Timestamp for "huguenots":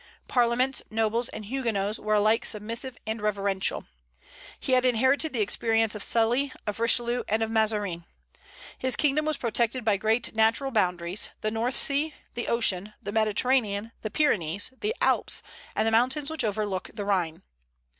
1.45-1.99